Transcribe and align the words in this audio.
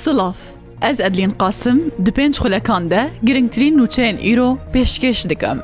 Silav, 0.00 0.34
ez 0.80 1.00
Edlîn 1.00 1.30
Qasim 1.36 1.78
di 2.04 2.12
pênc 2.16 2.34
xulekan 2.40 2.90
de 2.90 3.10
girngtirîn 3.24 3.78
nûçeyên 3.78 4.16
îro 4.32 4.48
pêşkêş 4.74 5.28
dikim. 5.30 5.58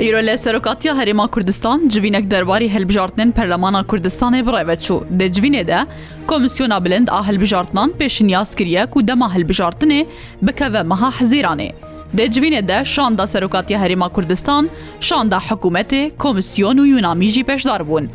Îro 0.00 0.20
lê 0.28 0.38
serokatiya 0.38 0.94
Herêma 0.94 1.30
Kurdistan 1.30 1.88
civînek 1.88 2.30
derbarî 2.30 2.68
hilbijartinên 2.74 3.32
Perlemana 3.32 3.80
Kurdistanê 3.80 4.40
birêveçû 4.48 5.18
de 5.20 5.26
civînê 5.26 5.66
de 5.66 5.78
Komisyona 6.26 6.84
bilind 6.84 7.08
a 7.08 7.28
hilbijartinan 7.28 7.90
pêşinyas 7.90 8.56
kiriye 8.58 8.86
ku 8.86 9.08
dema 9.08 9.32
hilbijartinê 9.36 10.06
bikeve 10.42 10.82
meha 10.82 11.10
hizîranê. 11.10 11.72
Dê 12.16 12.26
civînê 12.32 12.68
de 12.68 12.84
şanda 12.84 13.26
serokatiya 13.26 13.80
Herêma 13.86 14.12
Kurdistan, 14.12 14.68
şanda 15.00 15.36
hikûmetê, 15.36 16.16
komisyon 16.16 16.76
û 16.76 16.86
yunamî 16.86 17.28
jî 17.28 17.40
pêşdar 17.42 17.80
bûn. 17.88 18.08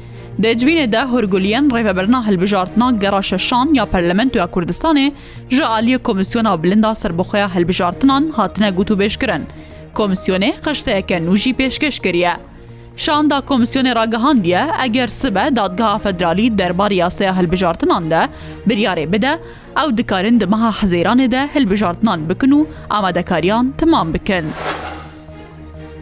دەجوینێ 0.46 0.86
دە 0.96 1.02
هورگولیەن 1.12 1.66
ڕێڤەبەرنا 1.76 2.20
هەلبژارتنا 2.27 2.88
گەڕاشە 3.02 3.40
شان 3.50 3.68
یا 3.80 3.86
پەرلەمەنتویا 3.91 4.45
کوردستانی 4.54 5.08
ژە 5.55 5.66
عالیە 5.76 6.00
کۆمسیۆنا 6.08 6.52
بلندا 6.62 6.91
سربخۆیا 7.02 7.48
هەلبژارتنان 7.55 8.23
هاتنە 8.38 8.70
گوتوبێشکردن. 8.78 9.44
کۆمسیۆنێ 9.98 10.52
خشتەیەکە 10.64 11.18
نوژی 11.28 11.54
پێشکەش 11.59 11.98
کردە. 12.05 12.34
شاندا 13.04 13.38
کۆمسیۆنێ 13.50 13.92
ڕگەهاندیە 14.00 14.64
ئەگەر 14.80 15.09
سبە 15.22 15.44
دادگاها 15.59 15.98
فەدرالی 16.04 16.48
دەربار 16.59 16.92
یاسەیە 17.02 17.31
هەلبژارتناندا 17.38 18.22
بریارێ 18.67 19.06
بدە 19.14 19.34
ئەو 19.78 19.90
دکارن 20.00 20.36
دمەها 20.42 20.72
حەزیرانێدا 20.80 21.42
هەلبژارتنان 21.54 22.20
بکن 22.30 22.52
و 22.58 22.59
ئامادەکاریان 22.94 23.66
تمام 23.81 24.08
بکەن. 24.16 24.45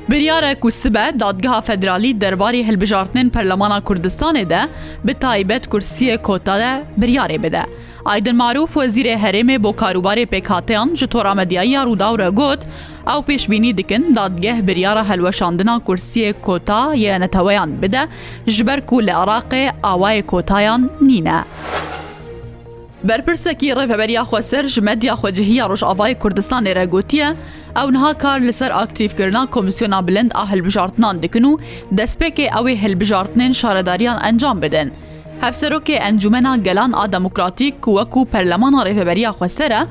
Biryare 0.09 0.55
ku 0.55 0.71
sibe 0.71 1.11
dadgeha 1.19 1.61
federalî 1.61 2.21
derbarî 2.21 2.67
hilbijartinên 2.67 3.29
Perlemana 3.29 3.77
Kurdistanê 3.77 4.49
de 4.49 4.67
bi 5.03 5.13
taybet 5.13 5.67
kursiyê 5.67 6.21
kota 6.21 6.59
de 6.59 6.83
biryarê 7.01 7.43
bide. 7.43 7.61
Aydin 8.05 8.35
Maruf 8.35 8.75
wezîrê 8.75 9.17
herêmê 9.17 9.63
bo 9.63 9.70
karûbarê 9.70 10.25
pêkhatiyan 10.25 10.95
ji 10.95 11.07
toramediyaya 11.07 11.84
rûdawre 11.84 12.35
got, 12.35 12.59
ew 13.07 13.34
pêşbînî 13.34 13.77
dikin 13.77 14.15
dadgeh 14.15 14.67
biryara 14.67 15.09
helweşandina 15.09 15.81
kursiyê 15.87 16.34
kota 16.41 16.95
yê 16.95 17.19
neteweyan 17.21 17.81
bide 17.81 18.07
ji 18.47 18.67
ber 18.67 18.85
ku 18.85 19.03
li 19.03 19.09
Iraqê 19.12 19.71
awayê 19.84 20.23
kotayan 20.23 20.91
nîne. 21.01 21.43
بەرپرسێکی 23.09 23.73
ڕێفەبەریا 23.77 24.23
خۆسەر 24.29 24.63
ژمەدیا 24.73 25.13
خۆجهیا 25.21 25.63
ڕۆژاوای 25.71 26.15
کوردستان 26.21 26.61
ێرە 26.71 26.85
گوتیە 26.93 27.29
ئەوەنها 27.77 28.12
کار 28.23 28.39
لەسەر 28.47 28.71
ئاکتیفکردنا 28.77 29.43
کۆمیسیۆنا 29.53 29.99
بلند 30.07 30.31
ئا 30.37 30.43
هەلبژارتنان 30.51 31.15
دکن 31.23 31.45
و 31.49 31.53
دەستپێکی 31.97 32.51
ئەوەی 32.53 32.79
هەلبژارتنێن 32.84 33.53
شارەداریان 33.62 34.17
ئەنجام 34.23 34.57
بدەن. 34.63 34.87
هەفسەرۆکێ 35.43 35.95
ئەنجومەنا 36.03 36.53
گەلان 36.65 36.91
ئادەموکراتیک 36.99 37.75
وەکو 37.95 38.21
پەرلەمانە 38.31 38.79
ڕێفەبەریا 38.87 39.31
خوەسرە 39.37 39.81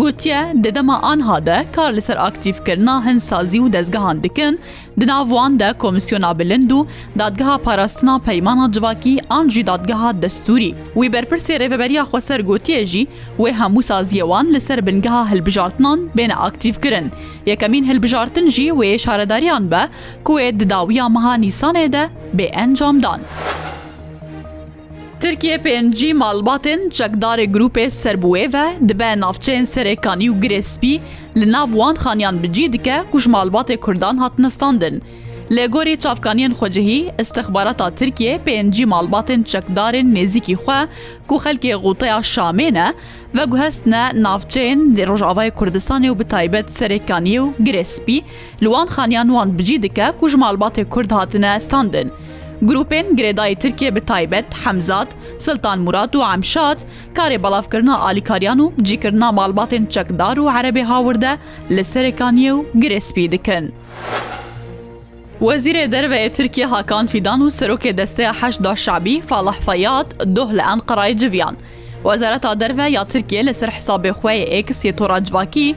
گوتیە 0.00 0.40
دەدەما 0.64 0.96
ئانهادە 1.04 1.58
کار 1.76 1.90
لەسەر 1.98 2.16
ئاکتیفکردنا 2.22 2.94
هەنسازی 3.06 3.58
و 3.62 3.68
دەستگەهان 3.74 4.16
دکن 4.24 4.54
دناواندا 5.00 5.68
کۆمیسیۆنا 5.82 6.30
بلند 6.40 6.72
و 6.78 6.86
دادگەها 7.20 7.56
پاراستنا 7.66 8.14
پەیمانە 8.26 8.66
جواکی 8.74 9.14
ئانجی 9.32 9.62
دادگەها 9.70 10.10
دەستوری 10.22 10.70
وی 10.98 11.08
بەرپرسی 11.14 11.58
ڕێفەبەریا 11.60 12.02
خوەسەر 12.10 12.40
گوتیێژی 12.48 13.04
وێ 13.42 13.50
هەموو 13.60 13.86
سازیەوان 13.90 14.46
لەسەر 14.54 14.78
بنگەها 14.86 15.22
هەلبژارتنان 15.30 16.00
بێنە 16.16 16.36
ئاکتیفکردن 16.42 17.06
یەکەمین 17.50 17.84
هەلبژارتن 17.90 18.46
ژی 18.54 18.68
وێ 18.78 18.90
شارەداریان 19.04 19.64
بە 19.72 19.82
کوێ 20.26 20.46
دداویە 20.60 21.06
مەها 21.14 21.34
نیسانێدە 21.44 22.04
بێ 22.36 22.46
ئەنجامدان. 22.56 23.20
Tirkiye 25.20 25.56
pêncî 25.58 26.10
malbatên 26.14 26.80
çekdarê 26.90 27.44
grûpê 27.46 27.86
serbûê 27.90 28.42
ve 28.54 28.88
dibe 28.88 29.12
navçeyên 29.20 29.64
serêkanî 29.74 30.30
û 30.30 30.40
girespî 30.40 31.00
li 31.36 31.52
nav 31.52 31.66
wan 31.66 31.94
xaniyan 31.96 32.42
bicî 32.42 32.72
dike 32.72 33.04
kuş 33.12 33.26
malbatê 33.26 33.76
Kurdan 33.76 34.16
hatinistandin. 34.16 35.02
Lê 35.50 35.66
gorî 35.70 35.94
çavkaniyên 35.94 36.52
xwecihî 36.52 37.10
istixbarata 37.18 37.90
Tirkiye 37.90 38.40
pêncî 38.46 38.84
malbatên 38.94 39.44
çekdarên 39.44 40.08
nêzîkî 40.16 40.54
xwe 40.62 40.88
ku 41.28 41.34
xelkê 41.36 41.74
goteya 41.76 42.18
Şamê 42.18 42.74
ne 42.74 42.92
ve 43.34 43.44
guhest 43.44 43.86
ne 43.86 44.04
navçeyên 44.14 44.96
di 44.96 45.02
Rojavayê 45.02 45.50
Kurdistanê 45.52 46.08
û 46.10 46.18
bi 46.18 46.24
taybet 46.28 46.70
serêkaniye 46.80 47.40
û 47.40 47.64
girespî 47.64 48.16
li 48.62 48.66
wan 48.74 48.88
xaniyan 48.88 49.26
wan 49.26 49.58
bicî 49.58 49.82
dike 49.82 50.12
ku 50.20 50.28
ji 50.28 50.36
malbatê 50.36 50.88
Kurd 50.88 51.10
hatine 51.10 51.60
standin. 51.60 52.12
گروپên 52.68 53.06
girêdayê 53.16 53.54
Tirkiye 53.58 53.94
bi 53.94 54.00
taybet 54.00 54.44
Hemzad, 54.66 55.06
Siltan 55.38 55.78
Murad 55.80 56.12
û 56.14 56.34
Emşad 56.34 56.78
karê 57.14 57.42
balavkirina 57.42 57.98
alîkariyan 57.98 58.58
û 58.58 58.66
cîkirina 58.82 59.26
malbatên 59.32 59.88
çekdar 59.90 60.36
û 60.36 60.44
erebê 60.60 60.82
hawirde 60.82 61.38
li 61.70 61.80
serêkaniye 61.80 62.52
û 62.52 62.64
girespî 62.80 63.32
dikin. 63.32 63.74
Wezîrê 65.40 65.92
derveyê 65.92 66.32
Tirkiye 66.32 66.66
Hakan 66.66 67.06
Fidan 67.06 67.40
û 67.40 67.50
serokê 67.64 67.96
desteya 67.96 68.32
heşda 68.32 68.76
şabî 68.76 69.20
Falah 69.20 69.56
Fayad 69.60 70.36
doh 70.36 70.52
li 70.52 70.60
Enqerayê 70.60 71.16
civiyan. 71.18 71.56
Wezareta 72.02 72.60
derve 72.60 72.88
ya 72.90 73.04
Tirkiye 73.04 73.46
li 73.46 73.54
ser 73.54 73.68
hesabê 73.68 74.10
xwe 74.10 74.32
yê 74.32 74.42
ekî 74.44 74.96
toracivakî, 74.96 75.76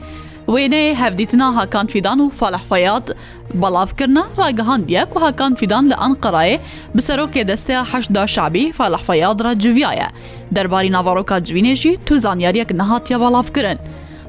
وێنەیە 0.52 0.96
هەفدیتنا 1.02 1.48
هاکان 1.58 1.86
فیددان 1.92 2.18
و 2.20 2.26
فالەحفەیات 2.38 3.06
بەڵاوکردە 3.60 4.24
ڕاگەهاندیە 4.40 5.02
و 5.14 5.18
هاکان 5.24 5.52
فیددان 5.60 5.84
لە 5.90 5.96
ئەنقەرایە 6.02 6.62
بسەرۆکێ 6.96 7.42
دەستەیە 7.50 7.82
هەشدا 7.92 8.24
شعبی 8.34 8.64
فالەحفەیادرا 8.78 9.52
جوویایە 9.62 10.08
دەرباری 10.56 10.90
ناوەڕۆکە 10.96 11.36
جوینێژی 11.48 11.92
تو 12.06 12.12
زانیاریەک 12.24 12.70
نەهاتیە 12.80 13.16
بەڵاوکردن. 13.22 13.78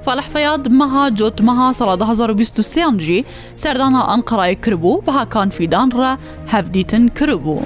فالەحفەیاد 0.06 0.64
مەها 0.80 1.06
جۆتمەها 1.20 1.68
سەڵ 1.78 1.90
1920 2.02 2.98
جی 3.06 3.20
سەردانە 3.64 4.02
ئەنقەرای 4.10 4.54
کردبوو 4.64 5.02
بە 5.06 5.12
هاکان 5.18 5.50
فیددان 5.58 5.88
ڕە 6.00 6.12
هەفدیتن 6.54 7.04
کردبوو. 7.18 7.62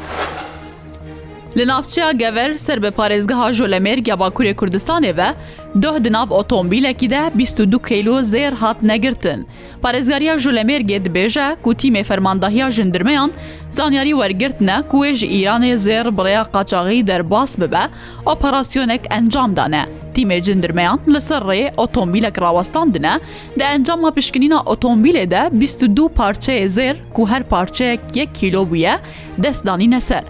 Li 1.58 1.66
navçeya 1.68 2.12
gever 2.14 2.58
ser 2.62 2.78
bi 2.84 2.92
parêzgeha 2.94 3.54
Jolemêr 3.54 4.06
ya 4.08 4.16
Bakurê 4.20 4.54
Kurdistanê 4.56 5.18
ve 5.18 5.34
doh 5.82 6.04
di 6.04 6.12
nav 6.12 6.30
otomobîlekî 6.32 7.10
de 7.10 7.32
22 7.40 7.78
kêlo 7.78 8.22
zêr 8.22 8.52
hat 8.54 8.84
negirtin. 8.84 9.48
Parêzgariya 9.84 10.38
Jolemêrgê 10.38 11.06
dibêje 11.06 11.56
ku 11.64 11.74
tîmê 11.74 12.04
fermandahiya 12.04 12.72
jindirmeyan 12.72 13.32
zanyarî 13.72 14.10
wergirtine 14.12 14.84
ku 14.92 15.06
wê 15.06 15.16
ji 15.16 15.28
îranê 15.28 15.74
zêr 15.76 16.18
birya 16.18 16.44
qaçaî 16.54 17.08
derbas 17.08 17.58
bibe 17.58 17.82
operasyonek 18.26 19.02
encam 19.12 19.56
dane. 19.56 19.86
Tîmê 20.16 20.44
cindirmeyan 20.44 21.00
li 21.08 21.22
ser 21.22 21.42
rê 21.42 21.72
otomobîlek 21.78 22.42
rawastan 22.42 22.94
dine 22.94 23.20
de 23.60 23.64
encama 23.64 24.12
pişkinîna 24.12 24.56
otomobîlê 24.58 25.32
de 25.32 25.50
22 25.62 26.02
parçeyê 26.02 26.66
zêr 26.68 26.96
ku 27.14 27.28
her 27.28 27.44
parçeyek 27.44 28.00
1 28.16 28.26
kîlo 28.34 28.72
bûye 28.72 29.00
destdanîne 29.38 30.02
ser. 30.02 30.24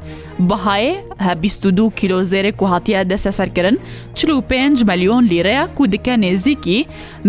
بەهایێ 0.47 0.93
هە 1.25 1.33
22 1.43 1.91
کیلۆ 1.99 2.19
زێرێک 2.31 2.61
و 2.61 2.65
هاتیە 2.71 3.01
دەستە 3.11 3.31
سەرکردن 3.37 3.75
45 4.15 4.77
مەلیۆن 4.89 5.23
لیرەیە 5.31 5.63
کو 5.77 5.83
دکە 5.93 6.15
نێزیکی 6.23 6.79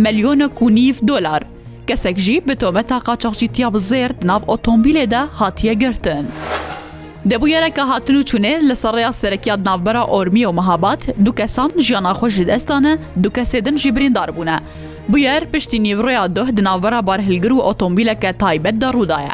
مەلیۆنە 0.04 0.48
کونیف 0.58 0.96
دلار 1.08 1.42
کەسێک 1.88 2.16
ژی 2.24 2.36
بتۆمەتا 2.46 2.98
قاچەخشی 3.06 3.48
تیا 3.54 3.68
بزێر 3.74 4.10
ناو 4.28 4.40
ئۆتۆمبیلێدا 4.50 5.22
هاتیە 5.40 5.74
گرتن. 5.82 6.24
دەبوویەرەکە 7.30 7.84
هاتن 7.90 8.16
و 8.18 8.22
چونێ 8.30 8.54
لە 8.68 8.74
سەڕێیا 8.82 9.10
سەرەکیات 9.20 9.60
ناوبەرە 9.68 10.02
ئۆرمی 10.12 10.44
و 10.48 10.52
مەهابات 10.58 11.02
دوو 11.24 11.36
کەسان 11.38 11.70
ژیانناخۆشی 11.86 12.48
دەستانە 12.50 12.92
دوو 13.22 13.34
کەسێدن 13.36 13.76
ژی 13.82 13.90
بریندار 13.96 14.28
بوونە. 14.36 14.58
بویەر 15.12 15.44
پشتی 15.52 15.78
نیڤڕۆیا 15.84 16.24
دۆه 16.36 16.50
دناوبەرە 16.58 17.00
بارهلگر 17.08 17.52
و 17.54 17.58
ئۆتۆمبیلەکە 17.68 18.30
تایبەتدا 18.42 18.88
ڕووداە. 18.96 19.32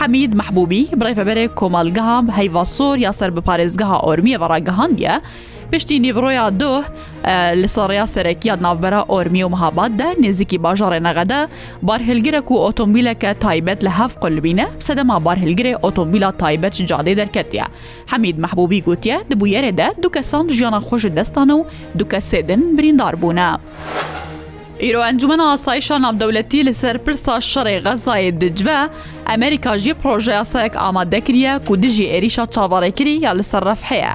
حەمید 0.00 0.30
مححبوبی 0.40 0.82
برێفەبەرێ 1.00 1.44
کۆمەلگەهام 1.58 2.26
هەیڤاسۆر 2.36 2.96
یا 3.06 3.12
سەر 3.18 3.30
بە 3.36 3.42
پارێزگەها 3.48 3.98
ئۆرمیە 4.06 4.38
بەڕاگەهاندە، 4.42 5.14
پشتی 5.72 5.96
نیڤڕۆیا 6.04 6.46
دۆه 6.60 6.82
لە 7.62 7.68
سەڕیا 7.74 8.04
سەرەکیە 8.14 8.54
ناوبەرە 8.64 9.00
ئۆرمی 9.12 9.42
و 9.42 9.48
مهاباتدا 9.54 10.08
نێزیکی 10.22 10.58
باژارێ 10.64 11.00
نەغەدە 11.08 11.40
بارهلگرێک 11.88 12.48
و 12.52 12.56
ئۆتۆمبیلەکە 12.64 13.30
تایبەت 13.44 13.80
لە 13.86 13.92
هەف 14.00 14.12
قلبینە 14.24 14.66
سەدەما 14.86 15.16
بارهلگرێ 15.26 15.72
ئۆتۆمبیلا 15.84 16.30
تایبەت 16.42 16.74
جادەی 16.90 17.16
دەرکەتە. 17.20 17.64
حەمید 18.12 18.36
مححبوبی 18.42 18.80
گوتیە 18.86 19.16
دبوویەرێدا 19.30 19.88
دوو 20.02 20.10
کەسان 20.16 20.44
ژیانە 20.56 20.80
خۆش 20.86 21.04
دەستان 21.18 21.48
و 21.56 21.64
دوو 21.98 22.08
کە 22.12 22.20
سێدن 22.30 22.62
بریندار 22.76 23.14
بوونە. 23.20 23.48
ئیرۆ 24.86 25.00
ئەنجومەن 25.04 25.40
ئاسایشا 25.44 25.96
ناودەولەتی 26.04 26.66
لەسەر 26.68 26.96
پرسا 27.04 27.34
شەڕێ 27.52 27.76
غەزایە 27.86 28.32
دجوە 28.42 28.78
ئەمریکا 29.30 29.72
ژی 29.82 29.98
پرۆژەیاسەیەک 30.00 30.74
ئامادەکریە 30.82 31.52
کو 31.66 31.72
دژی 31.84 32.10
عێریشا 32.12 32.44
چاوەڕێکری 32.54 33.14
یا 33.24 33.32
لەسەر 33.38 33.62
ڕەف 33.68 33.80
هەیە. 33.90 34.12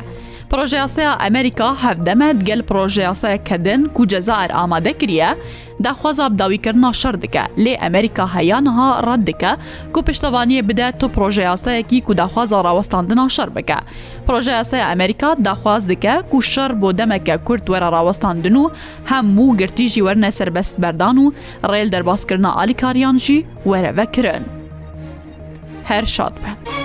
پرۆژیاسەیە 0.54 1.12
ئەمریکا 1.24 1.70
هەفدەمە 1.84 2.30
گەل 2.48 2.62
پرۆژیاسەیە 2.70 3.38
کەدن 3.50 3.80
کو 3.96 4.02
جەزار 4.12 4.50
ئامادەکریە 4.58 5.30
داخوازا 5.84 6.26
بداویکردنا 6.36 6.90
شەر 7.02 7.16
دکە 7.24 7.44
لێ 7.64 7.74
ئەمریکا 7.84 8.26
هەیانها 8.36 8.88
ڕەت 9.08 9.22
دکە 9.30 9.52
کو 9.94 10.00
پشتوانیە 10.08 10.62
بدە 10.70 10.88
تو 11.00 11.06
پرۆژیاسەیەکی 11.16 12.00
کو 12.06 12.12
داخوازا 12.22 12.58
ڕاوەستاندنا 12.68 13.26
شەر 13.36 13.50
بکە 13.58 13.80
پرۆژیاسەیە 14.28 14.86
ئەمریکا 14.92 15.30
داخواز 15.48 15.82
دکە 15.92 16.16
کو 16.32 16.38
شەر 16.54 16.72
بۆ 16.82 16.90
دەمەکە 17.00 17.36
کورت 17.48 17.66
وەرە 17.72 17.88
ڕاوەستاندن 17.96 18.56
و 18.56 18.66
هەموو 19.12 19.48
گرتیژی 19.60 20.04
وەرنە 20.06 20.30
سربەست 20.40 20.76
بەردان 20.82 21.18
و 21.24 21.34
ڕێل 21.72 21.88
دەرباسکردنا 21.94 22.52
ئالیکاریانژی 22.58 23.40
وەرەوەکردن 23.70 24.44
هەر 25.90 26.06
شاد 26.16 26.34
بن. 26.44 26.83